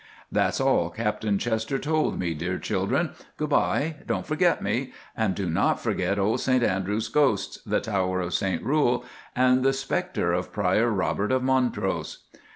"That's 0.31 0.59
all 0.59 0.89
Captain 0.89 1.37
Chester 1.37 1.77
told 1.77 2.17
me, 2.17 2.33
dear 2.33 2.57
children. 2.57 3.11
Goodbye, 3.37 3.97
don't 4.07 4.25
forget 4.25 4.59
me, 4.59 4.93
and 5.15 5.35
do 5.35 5.47
not 5.47 5.79
forget 5.79 6.17
old 6.17 6.39
St 6.39 6.63
Andrews 6.63 7.07
Ghosts, 7.07 7.59
the 7.67 7.79
Tower 7.81 8.19
of 8.19 8.33
St 8.33 8.63
Rule, 8.63 9.05
and 9.35 9.61
the 9.61 9.73
Spectre 9.73 10.33
of 10.33 10.51
Prior 10.51 10.89
Robert 10.89 11.31
of 11.31 11.43
Montrose." 11.43 12.23